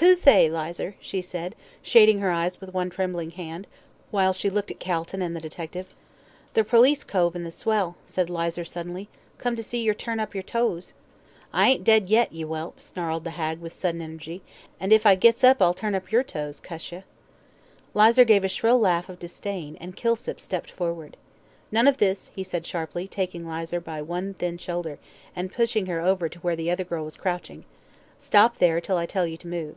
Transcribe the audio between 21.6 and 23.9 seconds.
"None of this," he said, sharply, taking Lizer